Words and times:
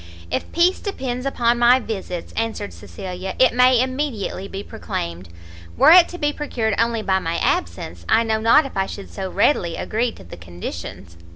"If 0.31 0.51
peace 0.51 0.79
depends 0.79 1.27
upon 1.27 1.59
my 1.59 1.77
visits," 1.79 2.33
answered 2.33 2.73
Cecilia, 2.73 3.35
"it 3.37 3.53
may 3.53 3.79
immediately 3.79 4.47
be 4.47 4.63
proclaimed; 4.63 5.29
were 5.77 5.91
it 5.91 6.07
to 6.09 6.17
be 6.17 6.33
procured 6.33 6.73
only 6.79 7.03
by 7.03 7.19
my 7.19 7.37
absence, 7.37 8.03
I 8.09 8.23
know 8.23 8.39
not 8.41 8.65
if 8.65 8.75
I 8.75 8.87
should 8.87 9.11
so 9.11 9.29
readily 9.29 9.75
agree 9.75 10.11
to 10.13 10.23
the 10.23 10.37
conditions." 10.37 11.17